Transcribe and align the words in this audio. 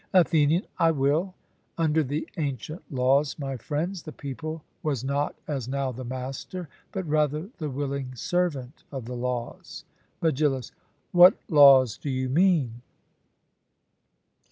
ATHENIAN: 0.15 0.63
I 0.79 0.89
will. 0.89 1.35
Under 1.77 2.03
the 2.03 2.27
ancient 2.35 2.81
laws, 2.91 3.37
my 3.37 3.55
friends, 3.55 4.01
the 4.01 4.11
people 4.11 4.63
was 4.81 5.03
not 5.03 5.35
as 5.47 5.67
now 5.67 5.91
the 5.91 6.03
master, 6.03 6.67
but 6.91 7.07
rather 7.07 7.51
the 7.59 7.69
willing 7.69 8.15
servant 8.15 8.83
of 8.91 9.05
the 9.05 9.15
laws. 9.15 9.85
MEGILLUS: 10.23 10.71
What 11.11 11.35
laws 11.49 11.99
do 11.99 12.09
you 12.09 12.29
mean? 12.29 12.81